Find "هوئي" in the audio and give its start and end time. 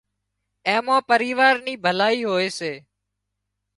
2.29-2.49